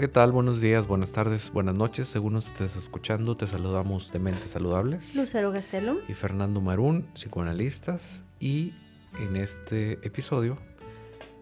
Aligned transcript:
Hola, 0.00 0.08
¿qué 0.08 0.14
tal? 0.14 0.32
Buenos 0.32 0.62
días, 0.62 0.86
buenas 0.86 1.12
tardes, 1.12 1.52
buenas 1.52 1.74
noches. 1.74 2.08
Según 2.08 2.32
nos 2.32 2.46
estés 2.46 2.74
escuchando, 2.74 3.36
te 3.36 3.46
saludamos 3.46 4.10
de 4.10 4.18
Mentes 4.18 4.48
Saludables. 4.48 5.14
Lucero 5.14 5.52
Gastelum. 5.52 5.98
Y 6.08 6.14
Fernando 6.14 6.62
Marún, 6.62 7.06
psicoanalistas. 7.12 8.24
Y 8.40 8.72
en 9.20 9.36
este 9.36 9.98
episodio 10.02 10.56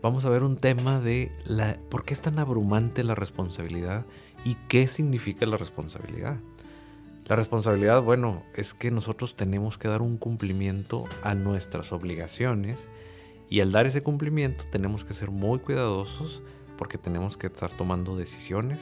vamos 0.03 0.25
a 0.25 0.31
ver 0.31 0.43
un 0.43 0.57
tema 0.57 0.99
de 0.99 1.31
la, 1.45 1.79
por 1.89 2.05
qué 2.05 2.15
es 2.15 2.21
tan 2.21 2.41
abrumante 2.41 3.05
la 3.05 3.15
responsabilidad 3.15 4.07
y 4.45 4.57
qué 4.67 4.89
significa 4.89 5.47
la 5.47 5.57
responsabilidad. 5.57 6.39
La 7.27 7.37
responsabilidad, 7.37 8.03
bueno, 8.03 8.43
es 8.57 8.75
que 8.75 8.91
nosotros 8.91 9.37
tenemos 9.37 9.79
que 9.79 9.87
dar 9.87 10.03
un 10.03 10.19
cumplimiento 10.19 11.05
a 11.23 11.37
nuestras 11.37 11.93
obligaciones 11.93 12.89
y 13.49 13.61
al 13.61 13.71
dar 13.71 13.87
ese 13.87 14.03
cumplimiento 14.03 14.65
tenemos 14.73 15.05
que 15.05 15.15
ser 15.15 15.31
muy 15.31 15.61
cuidadosos 15.61 16.43
porque 16.79 16.97
tenemos 16.97 17.37
que 17.37 17.49
estar 17.49 17.71
tomando 17.73 18.17
decisiones 18.17 18.81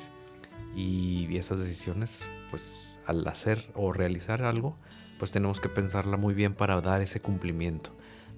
y 0.77 1.37
esas 1.37 1.59
decisiones, 1.59 2.25
pues 2.51 2.99
al 3.07 3.27
hacer 3.27 3.71
o 3.75 3.93
realizar 3.93 4.43
algo, 4.43 4.77
pues 5.19 5.33
tenemos 5.33 5.59
que 5.59 5.69
pensarla 5.69 6.17
muy 6.17 6.35
bien 6.35 6.55
para 6.55 6.81
dar 6.81 7.01
ese 7.01 7.21
cumplimiento. 7.21 7.91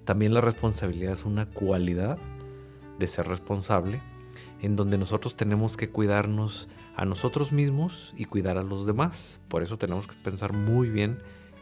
También 0.05 0.33
la 0.33 0.41
responsabilidad 0.41 1.13
es 1.13 1.25
una 1.25 1.47
cualidad 1.47 2.17
de 2.97 3.07
ser 3.07 3.27
responsable 3.27 4.01
en 4.61 4.75
donde 4.75 4.97
nosotros 4.97 5.35
tenemos 5.35 5.77
que 5.77 5.89
cuidarnos 5.89 6.69
a 6.95 7.05
nosotros 7.05 7.51
mismos 7.51 8.13
y 8.17 8.25
cuidar 8.25 8.57
a 8.57 8.63
los 8.63 8.85
demás. 8.85 9.39
Por 9.49 9.63
eso 9.63 9.77
tenemos 9.77 10.07
que 10.07 10.15
pensar 10.23 10.53
muy 10.53 10.89
bien 10.89 11.19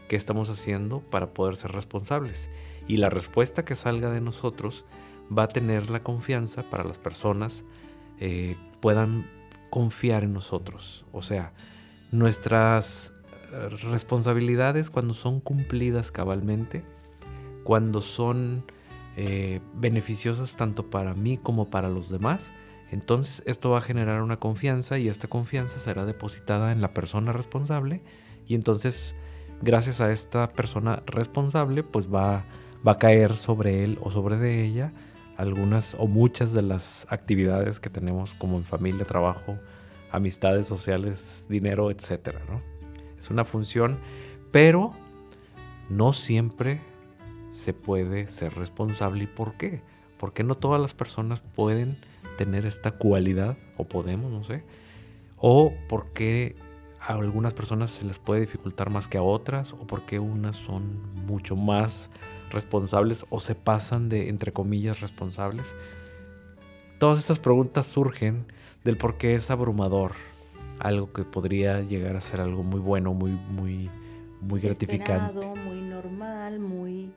qué 0.07 0.16
estamos 0.16 0.50
haciendo 0.50 1.02
para 1.02 1.33
poder 1.33 1.55
ser 1.55 1.72
responsables. 1.72 2.50
Y 2.88 2.97
la 2.97 3.09
respuesta 3.09 3.66
que 3.66 3.75
salga 3.75 4.11
de 4.11 4.22
nosotros 4.22 4.85
va 5.35 5.44
a 5.44 5.50
tener 5.50 5.89
la 5.89 6.03
confianza 6.03 6.63
para 6.63 6.83
las 6.83 6.97
personas 6.97 7.63
eh, 8.19 8.55
puedan 8.79 9.25
confiar 9.69 10.23
en 10.23 10.33
nosotros. 10.33 11.05
O 11.11 11.21
sea, 11.21 11.53
nuestras 12.11 13.13
eh, 13.51 13.69
responsabilidades 13.91 14.89
cuando 14.89 15.13
son 15.13 15.39
cumplidas 15.39 16.11
cabalmente, 16.11 16.83
cuando 17.63 18.01
son 18.01 18.65
eh, 19.15 19.61
beneficiosas 19.75 20.55
tanto 20.55 20.89
para 20.89 21.13
mí 21.13 21.38
como 21.38 21.69
para 21.69 21.89
los 21.89 22.09
demás, 22.09 22.51
entonces 22.91 23.43
esto 23.45 23.69
va 23.69 23.79
a 23.79 23.81
generar 23.81 24.21
una 24.21 24.38
confianza 24.38 24.97
y 24.97 25.09
esta 25.09 25.27
confianza 25.27 25.79
será 25.79 26.05
depositada 26.05 26.71
en 26.71 26.81
la 26.81 26.93
persona 26.93 27.33
responsable 27.33 28.01
y 28.47 28.55
entonces 28.55 29.13
gracias 29.61 29.99
a 29.99 30.11
esta 30.11 30.53
persona 30.53 31.03
responsable 31.05 31.83
pues 31.83 32.07
va, 32.07 32.45
va 32.88 32.93
a 32.93 32.97
caer 32.97 33.35
sobre 33.35 33.83
él 33.83 33.97
o 34.01 34.09
sobre 34.09 34.38
de 34.38 34.63
ella 34.63 34.93
algunas 35.38 35.95
o 35.99 36.07
muchas 36.07 36.52
de 36.52 36.63
las 36.63 37.05
actividades 37.09 37.80
que 37.80 37.89
tenemos 37.89 38.33
como 38.33 38.57
en 38.57 38.66
familia, 38.66 39.05
trabajo, 39.05 39.57
amistades 40.11 40.66
sociales, 40.66 41.45
dinero, 41.47 41.91
etcétera, 41.91 42.39
Es 43.17 43.29
una 43.29 43.45
función, 43.45 43.99
pero 44.52 44.94
no 45.89 46.13
siempre 46.13 46.81
se 47.52 47.73
puede 47.73 48.27
ser 48.27 48.55
responsable. 48.55 49.23
¿Y 49.25 49.27
por 49.27 49.53
qué? 49.53 49.81
Porque 50.17 50.44
no 50.44 50.55
todas 50.55 50.81
las 50.81 50.94
personas 50.94 51.39
pueden 51.39 51.97
tener 52.38 52.66
esta 52.66 52.91
cualidad, 52.91 53.57
o 53.77 53.83
podemos, 53.83 54.31
no 54.31 54.44
sé, 54.44 54.63
o 55.38 55.73
porque 55.88 56.55
a 56.99 57.13
algunas 57.13 57.53
personas 57.53 57.91
se 57.91 58.05
les 58.05 58.17
puede 58.17 58.41
dificultar 58.41 58.89
más 58.89 59.07
que 59.07 59.19
a 59.19 59.23
otras, 59.23 59.73
o 59.73 59.85
porque 59.85 60.17
unas 60.17 60.55
son 60.55 60.99
mucho 61.27 61.55
más 61.55 62.09
responsables 62.52 63.26
o 63.30 63.40
se 63.40 63.56
pasan 63.56 64.09
de, 64.09 64.30
entre 64.30 64.52
comillas, 64.52 65.02
responsables. 65.02 65.74
Todas 67.00 67.19
estas 67.19 67.40
preguntas 67.40 67.85
surgen 67.88 68.46
del 68.84 68.97
por 68.97 69.18
qué 69.18 69.35
es 69.35 69.52
abrumador, 69.52 70.13
algo 70.80 71.12
que 71.12 71.24
podría 71.24 71.81
llegar 71.81 72.16
a 72.16 72.22
ser 72.22 72.41
algo 72.41 72.63
muy 72.63 72.80
bueno, 72.80 73.13
muy, 73.13 73.31
muy, 73.31 73.90
muy 74.41 74.62
gratificante. 74.62 75.46
muy 75.66 75.81
normal, 75.81 76.59
muy 76.59 77.12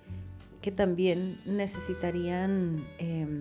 que 0.61 0.71
también 0.71 1.41
necesitarían 1.47 2.85
em, 2.99 3.41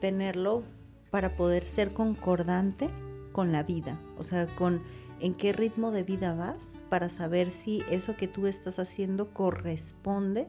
tenerlo 0.00 0.62
para 1.10 1.34
poder 1.36 1.64
ser 1.64 1.92
concordante 1.92 2.90
con 3.32 3.52
la 3.52 3.62
vida, 3.62 3.98
o 4.18 4.24
sea, 4.24 4.46
con 4.56 4.82
en 5.20 5.34
qué 5.34 5.52
ritmo 5.52 5.90
de 5.90 6.02
vida 6.02 6.34
vas 6.34 6.62
para 6.88 7.08
saber 7.08 7.50
si 7.50 7.82
eso 7.90 8.16
que 8.16 8.28
tú 8.28 8.46
estás 8.46 8.78
haciendo 8.78 9.32
corresponde 9.32 10.46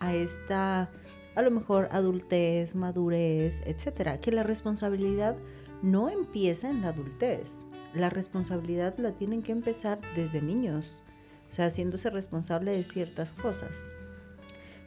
a 0.00 0.14
esta, 0.14 0.90
a 1.34 1.42
lo 1.42 1.50
mejor, 1.50 1.88
adultez, 1.92 2.74
madurez, 2.74 3.62
etcétera. 3.66 4.20
Que 4.20 4.32
la 4.32 4.42
responsabilidad 4.42 5.36
no 5.82 6.08
empieza 6.08 6.70
en 6.70 6.82
la 6.82 6.88
adultez. 6.88 7.64
La 7.94 8.10
responsabilidad 8.10 8.94
la 8.98 9.12
tienen 9.12 9.42
que 9.42 9.52
empezar 9.52 10.00
desde 10.14 10.42
niños, 10.42 10.96
o 11.50 11.54
sea, 11.54 11.66
haciéndose 11.66 12.10
responsable 12.10 12.72
de 12.72 12.84
ciertas 12.84 13.34
cosas. 13.34 13.84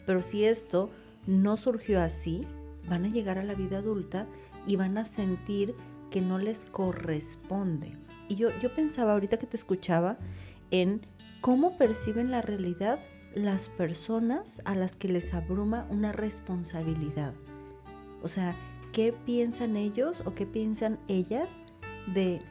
Pero 0.06 0.22
si 0.22 0.46
esto 0.46 0.90
no 1.26 1.58
surgió 1.58 2.02
así, 2.02 2.48
van 2.88 3.06
a 3.06 3.10
llegar 3.10 3.38
a 3.38 3.44
la 3.44 3.56
vida 3.56 3.80
adulta 3.80 4.28
y 4.68 4.76
van 4.76 4.98
a 4.98 5.06
sentir 5.06 5.76
que 6.10 6.22
no 6.22 6.38
les 6.38 6.66
corresponde. 6.66 7.94
Y 8.28 8.36
yo, 8.36 8.50
yo 8.62 8.74
pensaba 8.74 9.14
ahorita 9.14 9.38
que 9.38 9.48
te 9.48 9.58
escuchaba 9.58 10.18
en 10.70 11.02
cómo 11.42 11.78
perciben 11.78 12.32
la 12.32 12.42
realidad 12.42 13.00
las 13.34 13.70
personas 13.70 14.62
a 14.66 14.76
las 14.76 14.96
que 14.96 15.08
les 15.08 15.34
abruma 15.34 15.88
una 15.90 16.12
responsabilidad. 16.12 17.34
O 18.22 18.28
sea, 18.28 18.56
¿qué 18.92 19.14
piensan 19.14 19.78
ellos 19.78 20.24
o 20.26 20.36
qué 20.36 20.46
piensan 20.46 21.00
ellas 21.08 21.50
de 22.14 22.42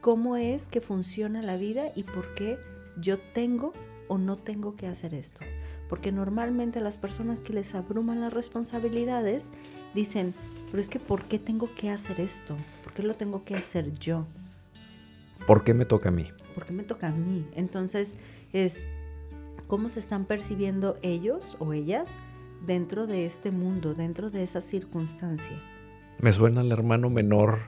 cómo 0.00 0.36
es 0.36 0.68
que 0.68 0.80
funciona 0.80 1.42
la 1.42 1.56
vida 1.56 1.90
y 1.94 2.04
por 2.04 2.34
qué 2.34 2.58
yo 3.00 3.18
tengo 3.18 3.72
o 4.08 4.18
no 4.18 4.36
tengo 4.36 4.76
que 4.76 4.86
hacer 4.86 5.14
esto? 5.14 5.40
Porque 5.88 6.12
normalmente 6.12 6.80
las 6.80 6.96
personas 6.96 7.40
que 7.40 7.52
les 7.52 7.74
abruman 7.74 8.20
las 8.20 8.32
responsabilidades 8.32 9.44
dicen, 9.94 10.34
pero 10.70 10.80
es 10.80 10.88
que 10.88 11.00
¿por 11.00 11.24
qué 11.24 11.38
tengo 11.38 11.74
que 11.74 11.90
hacer 11.90 12.20
esto? 12.20 12.56
¿Por 12.84 12.92
qué 12.92 13.02
lo 13.02 13.14
tengo 13.14 13.44
que 13.44 13.56
hacer 13.56 13.98
yo? 13.98 14.26
¿Por 15.46 15.64
qué 15.64 15.74
me 15.74 15.84
toca 15.86 16.10
a 16.10 16.12
mí? 16.12 16.28
¿Por 16.54 16.66
qué 16.66 16.72
me 16.72 16.84
toca 16.84 17.08
a 17.08 17.12
mí? 17.12 17.46
Entonces 17.56 18.12
es 18.52 18.84
cómo 19.70 19.88
se 19.88 20.00
están 20.00 20.24
percibiendo 20.24 20.98
ellos 21.00 21.56
o 21.60 21.72
ellas 21.72 22.08
dentro 22.66 23.06
de 23.06 23.24
este 23.24 23.52
mundo, 23.52 23.94
dentro 23.94 24.28
de 24.28 24.42
esa 24.42 24.60
circunstancia. 24.60 25.56
Me 26.18 26.32
suena 26.32 26.62
al 26.62 26.72
hermano 26.72 27.08
menor, 27.08 27.60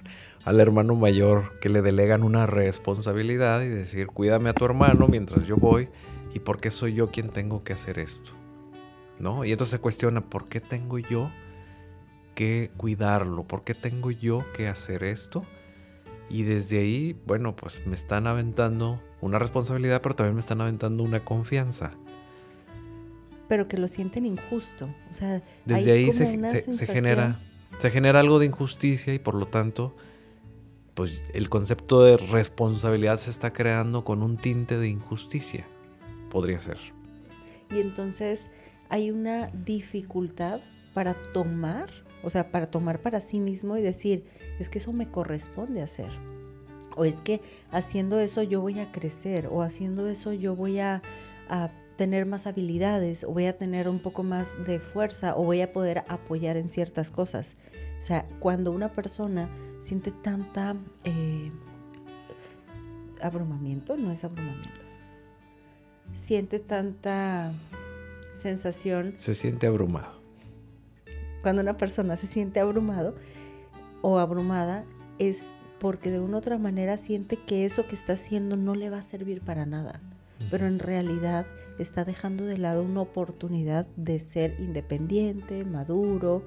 al 0.44 0.58
hermano 0.58 0.96
mayor, 0.96 1.60
que 1.60 1.68
le 1.68 1.80
delegan 1.80 2.24
una 2.24 2.44
responsabilidad 2.46 3.62
y 3.62 3.68
decir, 3.68 4.08
cuídame 4.08 4.50
a 4.50 4.52
tu 4.52 4.64
hermano 4.64 5.06
mientras 5.06 5.46
yo 5.46 5.56
voy 5.56 5.90
y 6.34 6.40
por 6.40 6.60
qué 6.60 6.72
soy 6.72 6.94
yo 6.94 7.12
quien 7.12 7.28
tengo 7.28 7.62
que 7.62 7.72
hacer 7.72 8.00
esto. 8.00 8.32
¿No? 9.20 9.44
Y 9.44 9.52
entonces 9.52 9.70
se 9.70 9.78
cuestiona, 9.78 10.22
¿por 10.22 10.48
qué 10.48 10.60
tengo 10.60 10.98
yo 10.98 11.30
que 12.34 12.72
cuidarlo? 12.76 13.44
¿Por 13.44 13.62
qué 13.62 13.74
tengo 13.74 14.10
yo 14.10 14.44
que 14.56 14.66
hacer 14.66 15.04
esto? 15.04 15.44
Y 16.32 16.44
desde 16.44 16.78
ahí, 16.78 17.14
bueno, 17.26 17.54
pues 17.54 17.86
me 17.86 17.94
están 17.94 18.26
aventando 18.26 19.02
una 19.20 19.38
responsabilidad, 19.38 20.00
pero 20.00 20.16
también 20.16 20.34
me 20.34 20.40
están 20.40 20.62
aventando 20.62 21.02
una 21.02 21.20
confianza. 21.20 21.92
Pero 23.48 23.68
que 23.68 23.76
lo 23.76 23.86
sienten 23.86 24.24
injusto. 24.24 24.88
O 25.10 25.12
sea, 25.12 25.42
desde 25.66 25.92
ahí 25.92 26.10
se, 26.10 26.26
genera, 26.86 27.38
se 27.76 27.90
genera 27.90 28.20
algo 28.20 28.38
de 28.38 28.46
injusticia 28.46 29.12
y 29.12 29.18
por 29.18 29.34
lo 29.34 29.44
tanto, 29.44 29.94
pues 30.94 31.22
el 31.34 31.50
concepto 31.50 32.02
de 32.02 32.16
responsabilidad 32.16 33.18
se 33.18 33.30
está 33.30 33.52
creando 33.52 34.02
con 34.02 34.22
un 34.22 34.38
tinte 34.38 34.78
de 34.78 34.88
injusticia. 34.88 35.66
Podría 36.30 36.60
ser. 36.60 36.78
Y 37.70 37.78
entonces 37.78 38.48
hay 38.88 39.10
una 39.10 39.48
dificultad 39.48 40.60
para 40.94 41.12
tomar, 41.12 41.90
o 42.22 42.30
sea, 42.30 42.50
para 42.50 42.70
tomar 42.70 43.00
para 43.00 43.20
sí 43.20 43.40
mismo 43.40 43.76
y 43.76 43.82
decir, 43.82 44.24
es 44.58 44.68
que 44.68 44.78
eso 44.78 44.92
me 44.92 45.10
corresponde 45.10 45.82
hacer. 45.82 46.10
O 46.96 47.04
es 47.04 47.20
que 47.20 47.40
haciendo 47.70 48.20
eso 48.20 48.42
yo 48.42 48.60
voy 48.60 48.78
a 48.80 48.92
crecer, 48.92 49.48
o 49.50 49.62
haciendo 49.62 50.08
eso 50.08 50.32
yo 50.32 50.54
voy 50.56 50.78
a, 50.78 51.02
tener 51.96 52.24
más 52.24 52.46
habilidades, 52.46 53.22
o 53.22 53.32
voy 53.32 53.44
a 53.44 53.58
tener 53.58 53.86
un 53.86 53.98
poco 53.98 54.22
más 54.22 54.56
de 54.66 54.80
fuerza, 54.80 55.36
o 55.36 55.44
voy 55.44 55.60
a 55.60 55.72
poder 55.72 56.02
apoyar 56.08 56.56
en 56.56 56.70
ciertas 56.70 57.10
cosas. 57.10 57.56
O 58.00 58.02
sea, 58.02 58.26
cuando 58.40 58.72
una 58.72 58.90
persona 58.90 59.50
siente 59.78 60.10
tanta 60.10 60.74
eh, 61.04 61.52
abrumamiento, 63.20 63.96
no 63.98 64.10
es 64.10 64.24
abrumamiento, 64.24 64.80
siente 66.14 66.58
tanta 66.58 67.52
sensación. 68.34 69.12
Se 69.16 69.34
siente 69.34 69.66
abrumado. 69.66 70.21
Cuando 71.42 71.62
una 71.62 71.76
persona 71.76 72.16
se 72.16 72.26
siente 72.26 72.60
abrumado, 72.60 73.14
o 74.02 74.18
abrumada 74.18 74.84
es 75.18 75.52
porque 75.78 76.10
de 76.10 76.20
una 76.20 76.36
u 76.36 76.38
otra 76.38 76.58
manera 76.58 76.96
siente 76.96 77.36
que 77.36 77.64
eso 77.64 77.86
que 77.86 77.94
está 77.94 78.12
haciendo 78.12 78.56
no 78.56 78.74
le 78.74 78.90
va 78.90 78.98
a 78.98 79.02
servir 79.02 79.40
para 79.40 79.66
nada, 79.66 80.00
pero 80.50 80.66
en 80.66 80.78
realidad 80.78 81.46
está 81.78 82.04
dejando 82.04 82.44
de 82.44 82.58
lado 82.58 82.82
una 82.82 83.00
oportunidad 83.00 83.86
de 83.96 84.18
ser 84.20 84.56
independiente, 84.60 85.64
maduro. 85.64 86.42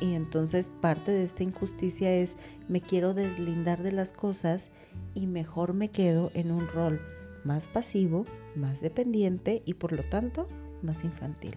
Y 0.00 0.14
entonces 0.14 0.68
parte 0.80 1.12
de 1.12 1.22
esta 1.22 1.44
injusticia 1.44 2.12
es 2.12 2.36
me 2.68 2.80
quiero 2.80 3.14
deslindar 3.14 3.82
de 3.82 3.92
las 3.92 4.12
cosas 4.12 4.70
y 5.14 5.26
mejor 5.26 5.74
me 5.74 5.90
quedo 5.90 6.32
en 6.34 6.50
un 6.50 6.66
rol 6.66 7.00
más 7.44 7.68
pasivo, 7.68 8.24
más 8.56 8.80
dependiente 8.80 9.62
y 9.64 9.74
por 9.74 9.92
lo 9.92 10.02
tanto 10.02 10.48
más 10.82 11.04
infantil. 11.04 11.54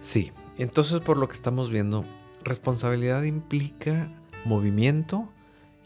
Sí, 0.00 0.32
entonces 0.58 1.00
por 1.00 1.16
lo 1.16 1.28
que 1.28 1.34
estamos 1.34 1.70
viendo, 1.70 2.04
responsabilidad 2.44 3.22
implica 3.22 4.10
movimiento, 4.44 5.28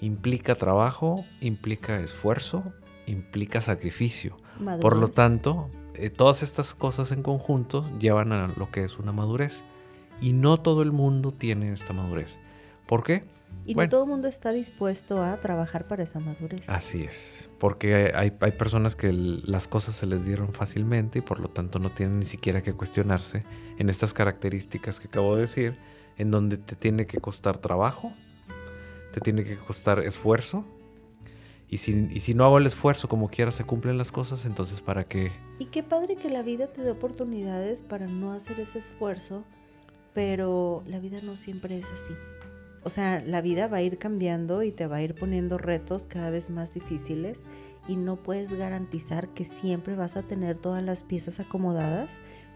implica 0.01 0.55
trabajo, 0.55 1.25
implica 1.41 2.01
esfuerzo, 2.01 2.65
implica 3.07 3.61
sacrificio. 3.61 4.37
Por 4.81 4.97
lo 4.97 5.09
tanto, 5.09 5.71
eh, 5.95 6.11
todas 6.11 6.43
estas 6.43 6.75
cosas 6.75 7.13
en 7.13 7.23
conjunto 7.23 7.89
llevan 7.99 8.33
a 8.33 8.49
lo 8.49 8.71
que 8.71 8.85
es 8.85 8.99
una 8.99 9.13
madurez. 9.13 9.65
Y 10.21 10.33
no 10.33 10.59
todo 10.61 10.83
el 10.83 10.93
mundo 10.93 11.33
tiene 11.33 11.73
esta 11.73 11.93
madurez. 11.93 12.37
¿Por 12.87 13.03
qué? 13.03 13.25
Y 13.65 13.75
no 13.75 13.89
todo 13.89 14.03
el 14.05 14.09
mundo 14.09 14.27
está 14.27 14.51
dispuesto 14.51 15.23
a 15.23 15.37
trabajar 15.41 15.87
para 15.87 16.03
esa 16.03 16.19
madurez. 16.19 16.69
Así 16.69 17.05
es, 17.05 17.49
porque 17.59 18.13
hay, 18.15 18.33
hay, 18.41 18.51
personas 18.53 18.97
que 18.97 19.13
las 19.13 19.69
cosas 19.69 19.95
se 19.95 20.07
les 20.07 20.25
dieron 20.25 20.53
fácilmente 20.53 21.21
y 21.21 21.23
por 21.23 21.39
lo 21.39 21.49
tanto 21.49 21.79
no 21.79 21.91
tienen 21.91 22.19
ni 22.19 22.25
siquiera 22.25 22.63
que 22.63 22.73
cuestionarse 22.73 23.45
en 23.79 23.89
estas 23.89 24.13
características 24.15 24.99
que 24.99 25.07
acabo 25.07 25.37
de 25.37 25.43
decir, 25.43 25.79
en 26.19 26.33
donde 26.33 26.57
te 26.57 26.75
tiene 26.75 27.07
que 27.07 27.21
costar 27.21 27.59
trabajo, 27.59 28.13
te 29.13 29.21
tiene 29.21 29.45
que 29.45 29.57
costar 29.57 30.01
esfuerzo, 30.01 30.65
y 31.73 31.79
si, 31.79 32.07
y 32.13 32.21
si 32.21 32.35
no 32.35 32.45
hago 32.45 32.59
el 32.59 32.67
esfuerzo 32.67 33.09
como 33.09 33.29
quiera 33.29 33.51
se 33.51 33.65
cumplen 33.65 33.97
las 33.97 34.13
cosas, 34.13 34.45
entonces 34.45 34.83
¿para 34.83 35.05
qué? 35.05 35.33
Y 35.59 35.67
qué 35.67 35.83
padre 35.83 36.17
que 36.17 36.29
la 36.29 36.43
vida 36.43 36.67
te 36.67 36.83
dé 36.83 36.91
oportunidades 36.91 37.81
para 37.81 38.07
no 38.07 38.33
hacer 38.33 38.61
ese 38.61 38.79
esfuerzo, 38.79 39.43
pero 40.13 40.83
la 40.87 40.99
vida 40.99 41.21
no 41.23 41.35
siempre 41.35 41.79
es 41.79 41.91
así. 41.91 42.13
O 42.85 42.91
sea, 42.91 43.23
la 43.25 43.41
vida 43.41 43.69
va 43.69 43.79
a 43.79 43.83
ir 43.83 43.99
cambiando 43.99 44.63
y 44.63 44.73
te 44.73 44.87
va 44.87 44.97
a 44.97 45.03
ir 45.03 45.15
poniendo 45.15 45.59
retos 45.59 46.07
cada 46.07 46.31
vez 46.31 46.51
más 46.51 46.75
difíciles 46.75 47.43
y 47.89 47.97
no 47.97 48.17
puedes 48.17 48.53
garantizar 48.53 49.29
que 49.29 49.45
siempre 49.45 49.95
vas 49.95 50.17
a 50.17 50.23
tener 50.23 50.57
todas 50.57 50.83
las 50.83 51.03
piezas 51.03 51.41
acomodadas 51.41 52.11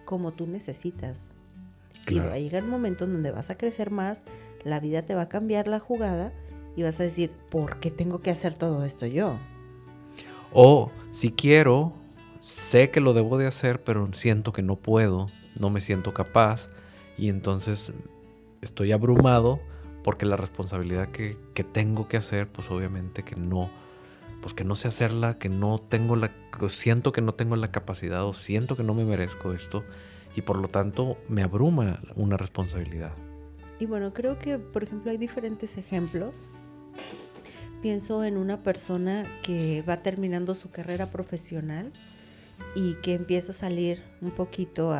como 0.05 0.33
tú 0.33 0.47
necesitas. 0.47 1.35
Y 2.09 2.21
va 2.21 2.35
a 2.35 2.39
llegar 2.39 2.63
un 2.63 2.71
momento 2.71 3.05
en 3.05 3.15
donde 3.15 3.33
vas 3.33 3.51
a 3.51 3.59
crecer 3.59 3.91
más, 3.91 4.23
la 4.65 4.79
vida 4.79 5.03
te 5.03 5.15
va 5.15 5.23
a 5.23 5.29
cambiar 5.29 5.67
la 5.67 5.81
jugada 5.81 6.33
y 6.77 6.83
vas 6.83 7.01
a 7.01 7.03
decir, 7.03 7.33
¿por 7.51 7.81
qué 7.81 7.91
tengo 7.91 8.21
que 8.21 8.31
hacer 8.31 8.55
todo 8.55 8.85
esto 8.85 9.07
yo? 9.07 9.39
O 10.53 10.93
si 11.11 11.33
quiero, 11.33 11.93
sé 12.41 12.91
que 12.91 13.01
lo 13.01 13.13
debo 13.13 13.39
de 13.39 13.47
hacer, 13.47 13.83
pero 13.83 14.09
siento 14.13 14.53
que 14.53 14.63
no 14.63 14.77
puedo, 14.77 15.29
no 15.59 15.71
me 15.71 15.81
siento 15.81 16.15
capaz 16.15 16.69
y 17.19 17.29
entonces 17.29 17.93
estoy 18.61 18.93
abrumado 18.93 19.59
porque 20.07 20.25
la 20.25 20.37
responsabilidad 20.37 21.11
que, 21.11 21.37
que 21.53 21.65
tengo 21.65 22.09
que 22.09 22.17
hacer, 22.17 22.49
pues 22.49 22.71
obviamente 22.71 23.25
que 23.25 23.37
no, 23.37 23.69
pues 24.41 24.55
que 24.55 24.65
no 24.65 24.75
sé 24.75 24.89
hacerla, 24.89 25.37
que 25.39 25.51
no 25.51 25.79
tengo 25.79 26.17
la, 26.17 26.31
siento 26.69 27.13
que 27.13 27.21
no 27.21 27.35
tengo 27.35 27.57
la 27.57 27.71
capacidad 27.73 28.25
o 28.25 28.33
siento 28.33 28.75
que 28.77 28.85
no 28.85 28.95
me 28.95 29.05
merezco 29.05 29.53
esto 29.53 29.85
y 30.35 30.43
por 30.43 30.59
lo 30.59 30.69
tanto 30.69 31.19
me 31.29 31.43
abruma 31.43 32.01
una 32.15 32.39
responsabilidad. 32.39 33.13
Y 33.79 33.87
bueno, 33.87 34.15
creo 34.15 34.39
que, 34.39 34.57
por 34.57 34.85
ejemplo, 34.85 35.11
hay 35.11 35.19
diferentes 35.19 35.77
ejemplos 35.77 36.49
Pienso 37.83 38.25
en 38.25 38.37
una 38.37 38.63
persona 38.63 39.27
que 39.43 39.83
va 39.83 40.03
terminando 40.03 40.55
su 40.55 40.71
carrera 40.71 41.11
profesional 41.11 41.93
y 42.75 42.95
que 42.95 43.15
empieza 43.15 43.53
a 43.53 43.55
salir 43.55 44.03
un 44.21 44.31
poquito 44.31 44.93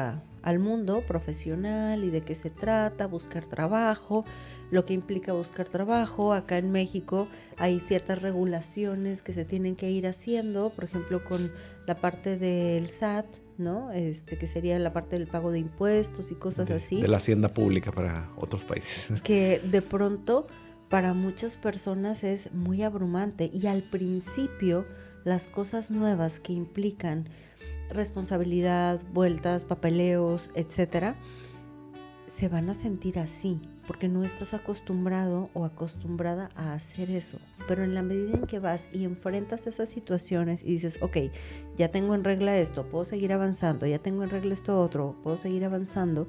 al 0.47 0.61
mundo 0.61 1.03
profesional 1.05 2.05
y 2.05 2.11
de 2.11 2.21
qué 2.21 2.37
se 2.37 2.51
trata, 2.51 3.09
buscar 3.09 3.47
trabajo, 3.47 4.25
lo 4.71 4.87
que 4.87 4.95
implica 4.95 5.33
buscar 5.33 5.69
trabajo. 5.69 6.33
Acá 6.33 6.57
en 6.57 6.71
México 6.71 7.27
hay 7.59 7.81
ciertas 7.81 8.23
regulaciones 8.23 9.23
que 9.23 9.33
se 9.33 9.45
tienen 9.45 9.75
que 9.75 9.91
ir 9.91 10.07
haciendo, 10.07 10.71
por 10.71 10.85
ejemplo, 10.85 11.25
con 11.25 11.51
la 11.89 11.97
parte 11.97 12.39
del 12.39 12.89
SAT, 12.91 13.27
¿no? 13.59 13.91
Este, 13.91 14.39
que 14.39 14.47
sería 14.47 14.79
la 14.79 14.93
parte 14.93 15.19
del 15.19 15.27
pago 15.27 15.51
de 15.51 15.59
impuestos 15.59 16.31
y 16.31 16.37
cosas 16.37 16.71
así. 16.71 17.03
De 17.03 17.09
la 17.09 17.17
hacienda 17.17 17.53
pública 17.53 17.91
para 17.91 18.31
otros 18.37 18.63
países. 18.63 19.21
Que 19.25 19.59
de 19.59 19.83
pronto 19.83 20.47
para 20.89 21.13
muchas 21.13 21.57
personas 21.57 22.23
es 22.23 22.53
muy 22.53 22.85
abrumante 22.85 23.51
y 23.53 23.67
al 23.67 23.83
principio 23.83 24.87
las 25.25 25.49
cosas 25.49 25.91
nuevas 25.91 26.39
que 26.39 26.53
implican 26.53 27.29
responsabilidad, 27.91 29.01
vueltas, 29.13 29.65
papeleos, 29.65 30.51
etcétera, 30.55 31.17
se 32.27 32.49
van 32.49 32.69
a 32.69 32.75
sentir 32.75 33.19
así 33.19 33.61
porque 33.87 34.09
no 34.09 34.25
estás 34.25 34.53
acostumbrado 34.53 35.49
o 35.55 35.65
acostumbrada 35.65 36.51
a 36.57 36.75
hacer 36.75 37.11
eso. 37.11 37.39
Pero 37.69 37.85
en 37.85 37.95
la 37.95 38.03
medida 38.03 38.37
en 38.37 38.47
que 38.47 38.59
vas 38.59 38.89
y 38.93 39.05
enfrentas 39.05 39.67
esas 39.67 39.89
situaciones 39.89 40.63
y 40.63 40.73
dices, 40.73 40.99
ok, 41.03 41.19
ya 41.77 41.91
tengo 41.91 42.15
en 42.15 42.25
regla 42.25 42.57
esto, 42.59 42.89
puedo 42.89 43.05
seguir 43.05 43.33
avanzando, 43.33 43.87
ya 43.87 43.99
tengo 43.99 44.25
en 44.25 44.31
regla 44.31 44.55
esto 44.55 44.81
otro, 44.81 45.17
puedo 45.23 45.37
seguir 45.37 45.65
avanzando, 45.65 46.27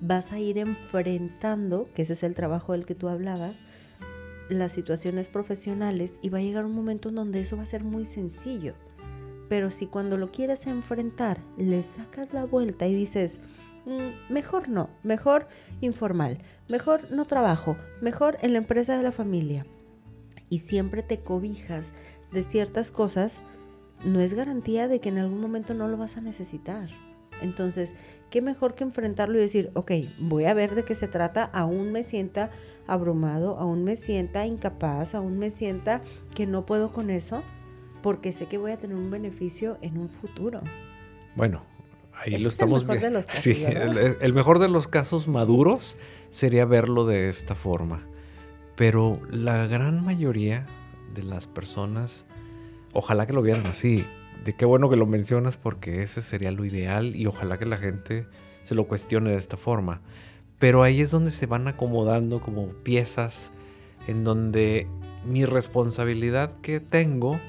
vas 0.00 0.32
a 0.32 0.38
ir 0.38 0.58
enfrentando, 0.58 1.88
que 1.94 2.02
ese 2.02 2.12
es 2.12 2.22
el 2.22 2.34
trabajo 2.34 2.72
del 2.72 2.86
que 2.86 2.94
tú 2.94 3.08
hablabas, 3.08 3.64
las 4.48 4.72
situaciones 4.72 5.28
profesionales 5.28 6.18
y 6.22 6.28
va 6.28 6.38
a 6.38 6.42
llegar 6.42 6.64
un 6.64 6.74
momento 6.74 7.08
en 7.08 7.14
donde 7.16 7.40
eso 7.40 7.56
va 7.56 7.62
a 7.62 7.66
ser 7.66 7.82
muy 7.82 8.04
sencillo. 8.04 8.74
Pero 9.48 9.70
si 9.70 9.86
cuando 9.86 10.16
lo 10.16 10.30
quieres 10.30 10.66
enfrentar 10.66 11.40
le 11.56 11.82
sacas 11.82 12.32
la 12.32 12.44
vuelta 12.44 12.86
y 12.86 12.94
dices, 12.94 13.38
mm, 13.86 14.32
mejor 14.32 14.68
no, 14.68 14.90
mejor 15.02 15.48
informal, 15.80 16.38
mejor 16.68 17.10
no 17.10 17.26
trabajo, 17.26 17.76
mejor 18.00 18.38
en 18.40 18.52
la 18.52 18.58
empresa 18.58 18.96
de 18.96 19.02
la 19.02 19.12
familia, 19.12 19.66
y 20.48 20.58
siempre 20.58 21.02
te 21.02 21.20
cobijas 21.20 21.92
de 22.32 22.42
ciertas 22.42 22.90
cosas, 22.90 23.42
no 24.04 24.20
es 24.20 24.34
garantía 24.34 24.88
de 24.88 25.00
que 25.00 25.08
en 25.08 25.18
algún 25.18 25.40
momento 25.40 25.74
no 25.74 25.88
lo 25.88 25.96
vas 25.96 26.16
a 26.16 26.20
necesitar. 26.20 26.88
Entonces, 27.42 27.94
¿qué 28.30 28.42
mejor 28.42 28.74
que 28.74 28.84
enfrentarlo 28.84 29.36
y 29.36 29.40
decir, 29.40 29.70
ok, 29.74 29.92
voy 30.20 30.44
a 30.44 30.54
ver 30.54 30.74
de 30.74 30.84
qué 30.84 30.94
se 30.94 31.08
trata, 31.08 31.44
aún 31.44 31.92
me 31.92 32.02
sienta 32.02 32.50
abrumado, 32.86 33.56
aún 33.58 33.84
me 33.84 33.96
sienta 33.96 34.46
incapaz, 34.46 35.14
aún 35.14 35.38
me 35.38 35.50
sienta 35.50 36.02
que 36.34 36.46
no 36.46 36.66
puedo 36.66 36.92
con 36.92 37.10
eso, 37.10 37.42
porque 38.04 38.34
sé 38.34 38.44
que 38.44 38.58
voy 38.58 38.70
a 38.70 38.76
tener 38.76 38.98
un 38.98 39.10
beneficio 39.10 39.78
en 39.80 39.96
un 39.96 40.10
futuro. 40.10 40.60
Bueno, 41.36 41.62
ahí 42.12 42.36
lo 42.36 42.50
estamos 42.50 42.86
viendo. 42.86 43.22
Sí, 43.32 43.64
el, 43.64 44.34
mejor 44.34 44.58
de 44.58 44.68
los 44.68 44.88
casos 44.88 45.26
maduros 45.26 45.96
sería 46.28 46.66
verlo 46.66 47.06
de 47.06 47.30
esta 47.30 47.54
forma. 47.54 48.06
Pero 48.76 49.22
la 49.30 49.66
gran 49.66 50.04
mayoría 50.04 50.66
de 51.14 51.22
las 51.22 51.46
personas, 51.46 52.26
ojalá 52.92 53.26
que 53.26 53.32
lo 53.32 53.40
vieran 53.40 53.66
así. 53.66 54.04
De 54.44 54.54
qué 54.54 54.66
bueno 54.66 54.90
que 54.90 54.96
lo 54.96 55.06
mencionas 55.06 55.56
porque 55.56 56.02
ese 56.02 56.20
sería 56.20 56.50
lo 56.50 56.66
ideal 56.66 57.16
y 57.16 57.24
ojalá 57.24 57.56
que 57.56 57.64
la 57.64 57.78
gente 57.78 58.26
se 58.64 58.74
lo 58.74 58.86
cuestione 58.86 59.30
de 59.30 59.38
esta 59.38 59.56
forma. 59.56 60.02
Pero 60.58 60.82
ahí 60.82 61.00
es 61.00 61.10
donde 61.10 61.30
se 61.30 61.46
van 61.46 61.68
acomodando 61.68 62.42
como 62.42 62.68
piezas 62.68 63.50
en 64.06 64.24
donde 64.24 64.88
mi 65.24 65.46
responsabilidad 65.46 66.60
que 66.60 66.80
tengo, 66.80 67.40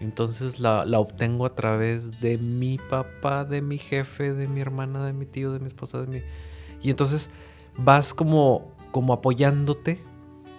entonces 0.00 0.60
la, 0.60 0.84
obtengo 0.98 1.46
a 1.46 1.54
través 1.54 2.20
de 2.20 2.38
mi 2.38 2.78
papá, 2.78 3.44
de 3.44 3.62
mi 3.62 3.78
jefe, 3.78 4.34
de 4.34 4.48
mi 4.48 4.60
hermana, 4.60 5.04
de 5.06 5.12
mi 5.12 5.26
tío, 5.26 5.52
de 5.52 5.60
mi 5.60 5.66
esposa, 5.66 6.00
de 6.00 6.06
mi... 6.06 6.22
Y 6.82 6.90
entonces 6.90 7.30
vas 7.76 8.14
como, 8.14 8.72
como 8.90 9.12
apoyándote. 9.12 10.00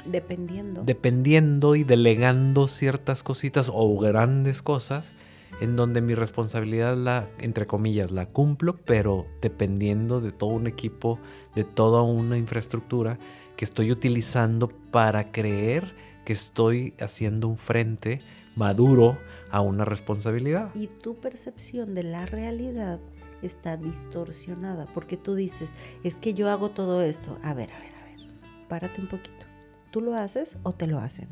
Dependiendo. 0.05 0.83
Dependiendo 0.83 1.75
y 1.75 1.83
delegando 1.83 2.67
ciertas 2.67 3.23
cositas 3.23 3.69
o 3.73 3.97
grandes 3.97 4.61
cosas 4.61 5.13
en 5.61 5.75
donde 5.75 6.01
mi 6.01 6.15
responsabilidad 6.15 6.97
la, 6.97 7.27
entre 7.39 7.65
comillas, 7.65 8.11
la 8.11 8.25
cumplo, 8.25 8.75
pero 8.85 9.25
dependiendo 9.41 10.21
de 10.21 10.31
todo 10.31 10.49
un 10.49 10.67
equipo, 10.67 11.19
de 11.55 11.63
toda 11.63 12.01
una 12.01 12.37
infraestructura 12.37 13.17
que 13.55 13.65
estoy 13.65 13.91
utilizando 13.91 14.69
para 14.91 15.31
creer 15.31 15.95
que 16.25 16.33
estoy 16.33 16.93
haciendo 16.99 17.47
un 17.47 17.57
frente 17.57 18.19
maduro 18.55 19.17
a 19.51 19.61
una 19.61 19.85
responsabilidad. 19.85 20.73
Y 20.73 20.87
tu 20.87 21.15
percepción 21.15 21.93
de 21.93 22.03
la 22.03 22.25
realidad 22.25 22.99
está 23.41 23.77
distorsionada, 23.77 24.87
porque 24.93 25.17
tú 25.17 25.35
dices, 25.35 25.69
es 26.03 26.15
que 26.15 26.33
yo 26.33 26.49
hago 26.49 26.71
todo 26.71 27.01
esto. 27.01 27.37
A 27.43 27.53
ver, 27.53 27.69
a 27.71 27.79
ver, 27.79 27.91
a 27.93 28.05
ver, 28.05 28.29
párate 28.67 29.01
un 29.01 29.07
poquito. 29.07 29.45
¿Tú 29.91 30.01
lo 30.01 30.15
haces 30.15 30.57
o 30.63 30.73
te 30.73 30.87
lo 30.87 30.99
hacen? 30.99 31.29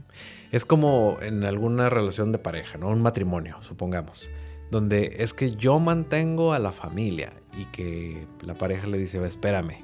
Es 0.52 0.64
como 0.64 1.18
en 1.22 1.44
alguna 1.44 1.90
relación 1.90 2.32
de 2.32 2.38
pareja, 2.38 2.78
¿no? 2.78 2.90
Un 2.90 3.02
matrimonio, 3.02 3.58
supongamos, 3.62 4.30
donde 4.72 5.18
es 5.20 5.34
que 5.34 5.52
yo 5.52 5.80
mantengo 5.80 6.54
a 6.54 6.60
la 6.60 6.72
familia 6.72 7.34
y 7.58 7.66
que 7.66 8.26
la 8.42 8.54
pareja 8.54 8.88
le 8.88 8.98
dice, 8.98 9.24
espérame, 9.26 9.84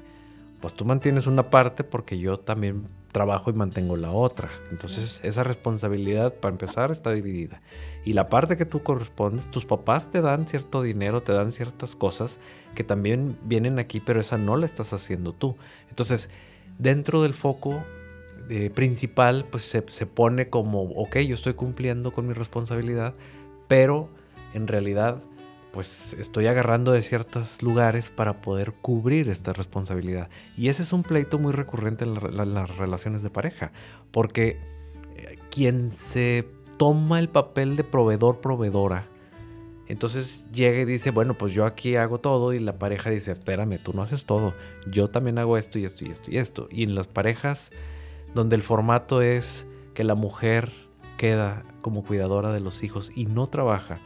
pues 0.60 0.72
tú 0.74 0.84
mantienes 0.86 1.26
una 1.26 1.50
parte 1.50 1.84
porque 1.84 2.18
yo 2.18 2.38
también 2.40 2.86
trabajo 3.12 3.50
y 3.50 3.54
mantengo 3.54 3.96
la 3.96 4.12
otra. 4.12 4.50
Entonces 4.70 5.20
esa 5.22 5.42
responsabilidad, 5.42 6.34
para 6.34 6.52
empezar, 6.52 6.90
está 6.90 7.10
dividida. 7.12 7.60
Y 8.04 8.12
la 8.12 8.28
parte 8.28 8.56
que 8.56 8.64
tú 8.64 8.82
correspondes, 8.82 9.50
tus 9.50 9.64
papás 9.66 10.10
te 10.10 10.20
dan 10.20 10.46
cierto 10.46 10.82
dinero, 10.82 11.22
te 11.22 11.32
dan 11.32 11.52
ciertas 11.52 11.94
cosas 11.94 12.38
que 12.74 12.84
también 12.84 13.36
vienen 13.42 13.78
aquí, 13.78 14.00
pero 14.00 14.20
esa 14.20 14.38
no 14.38 14.56
la 14.56 14.66
estás 14.66 14.92
haciendo 14.92 15.32
tú. 15.32 15.56
Entonces, 15.88 16.30
dentro 16.78 17.22
del 17.22 17.34
foco 17.34 17.82
eh, 18.48 18.70
principal, 18.70 19.44
pues 19.50 19.64
se, 19.64 19.84
se 19.88 20.06
pone 20.06 20.48
como, 20.48 20.82
ok, 20.82 21.18
yo 21.18 21.34
estoy 21.34 21.54
cumpliendo 21.54 22.12
con 22.12 22.26
mi 22.26 22.32
responsabilidad, 22.32 23.14
pero 23.68 24.08
en 24.54 24.66
realidad 24.66 25.22
pues 25.72 26.14
estoy 26.18 26.46
agarrando 26.46 26.92
de 26.92 27.02
ciertos 27.02 27.62
lugares 27.62 28.10
para 28.10 28.40
poder 28.42 28.72
cubrir 28.72 29.28
esta 29.28 29.52
responsabilidad. 29.52 30.28
Y 30.56 30.68
ese 30.68 30.82
es 30.82 30.92
un 30.92 31.02
pleito 31.02 31.38
muy 31.38 31.52
recurrente 31.52 32.04
en, 32.04 32.14
las 32.54 32.76
relaciones 32.76 33.22
de 33.22 33.30
pareja, 33.30 33.72
porque 34.10 34.58
eh, 35.16 35.38
quien 35.50 35.90
se 35.90 36.46
toma 36.76 37.18
el 37.18 37.28
papel 37.28 37.76
de 37.76 37.84
proveedor-proveedora, 37.84 39.06
entonces 39.90 40.48
llega 40.52 40.80
y 40.80 40.84
dice, 40.84 41.10
bueno, 41.10 41.34
pues 41.34 41.52
yo 41.52 41.66
aquí 41.66 41.96
hago 41.96 42.18
todo 42.18 42.52
y 42.52 42.60
la 42.60 42.78
pareja 42.78 43.10
dice, 43.10 43.32
espérame, 43.32 43.78
tú 43.82 43.92
no 43.92 44.02
haces 44.02 44.24
todo, 44.24 44.54
yo 44.86 45.08
también 45.08 45.36
hago 45.38 45.58
esto 45.58 45.80
y 45.80 45.84
esto 45.84 46.04
y 46.04 46.10
esto 46.10 46.30
y 46.30 46.38
esto. 46.38 46.68
Y 46.70 46.84
en 46.84 46.94
las 46.94 47.08
parejas 47.08 47.72
donde 48.32 48.54
el 48.54 48.62
formato 48.62 49.20
es 49.20 49.66
que 49.94 50.04
la 50.04 50.14
mujer 50.14 50.72
queda 51.16 51.64
como 51.82 52.04
cuidadora 52.04 52.52
de 52.52 52.60
los 52.60 52.84
hijos 52.84 53.10
y 53.14 53.26
no 53.26 53.48
trabaja, 53.48 53.98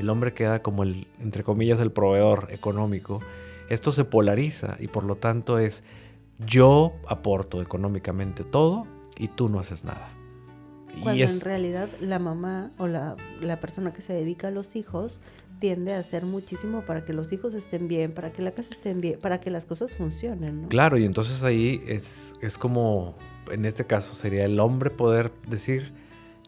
el 0.00 0.10
hombre 0.10 0.34
queda 0.34 0.62
como 0.62 0.82
el, 0.82 1.06
entre 1.20 1.44
comillas, 1.44 1.80
el 1.80 1.92
proveedor 1.92 2.48
económico, 2.50 3.20
esto 3.68 3.92
se 3.92 4.04
polariza 4.04 4.76
y 4.80 4.88
por 4.88 5.04
lo 5.04 5.16
tanto 5.16 5.58
es 5.58 5.82
yo 6.38 6.92
aporto 7.06 7.62
económicamente 7.62 8.44
todo 8.44 8.86
y 9.16 9.28
tú 9.28 9.48
no 9.48 9.60
haces 9.60 9.84
nada. 9.84 10.10
Cuando 11.02 11.22
en 11.22 11.40
realidad 11.40 11.88
la 12.00 12.18
mamá 12.18 12.72
o 12.78 12.86
la, 12.88 13.16
persona 13.60 13.92
que 13.92 14.02
se 14.02 14.12
dedica 14.12 14.48
a 14.48 14.50
los 14.50 14.74
hijos 14.74 15.20
tiende 15.60 15.94
a 15.94 15.98
hacer 15.98 16.24
muchísimo 16.24 16.82
para 16.82 17.04
que 17.04 17.12
los 17.12 17.32
hijos 17.32 17.54
estén 17.54 17.86
bien, 17.86 18.12
para 18.12 18.32
que 18.32 18.42
la 18.42 18.50
casa 18.52 18.70
esté 18.72 18.92
bien, 18.94 19.20
para 19.20 19.40
que 19.40 19.50
las 19.50 19.66
cosas 19.66 19.92
funcionen. 19.92 20.66
Claro, 20.68 20.96
y 20.98 21.04
entonces 21.04 21.42
ahí 21.42 21.80
es, 21.86 22.34
es 22.40 22.58
como, 22.58 23.14
en 23.50 23.66
este 23.66 23.86
caso 23.86 24.14
sería 24.14 24.46
el 24.46 24.58
hombre 24.58 24.90
poder 24.90 25.32
decir, 25.48 25.92